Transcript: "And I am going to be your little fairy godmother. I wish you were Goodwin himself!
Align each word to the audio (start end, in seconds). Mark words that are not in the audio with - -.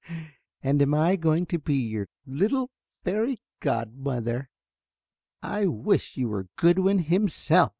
"And 0.63 0.81
I 0.95 1.11
am 1.11 1.19
going 1.19 1.45
to 1.45 1.59
be 1.59 1.75
your 1.75 2.07
little 2.25 2.71
fairy 3.03 3.37
godmother. 3.59 4.49
I 5.43 5.67
wish 5.67 6.17
you 6.17 6.27
were 6.29 6.47
Goodwin 6.55 6.97
himself! 7.03 7.69